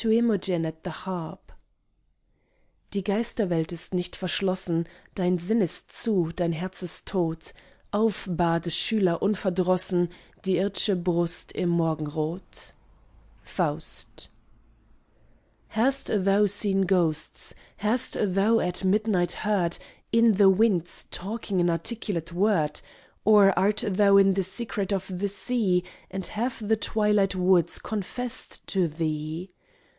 [0.03, 1.51] TO IMOGEN AT THE HARP
[2.91, 7.53] _Die Geisterwelt ist nicht verschlossen: Dein Sinn ist zu dein Herz ist todt.
[7.91, 10.09] Auf, bade, Schüler, unrerdrossen
[10.43, 12.73] Die ird'sche Brust im Morgenroth!_
[13.43, 14.31] FAUST.
[15.69, 17.53] Hast thou seen ghosts?
[17.77, 19.77] Hast thou at midnight heard
[20.11, 22.81] In the wind's talking an articulate word?
[23.23, 28.65] Or art thou in the secret of the sea, And have the twilight woods confessed
[28.69, 29.51] to thee?